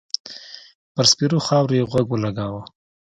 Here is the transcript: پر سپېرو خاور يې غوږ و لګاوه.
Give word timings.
پر 0.93 1.05
سپېرو 1.11 1.39
خاور 1.45 1.69
يې 1.77 1.83
غوږ 1.91 2.07
و 2.09 2.21
لګاوه. 2.23 2.61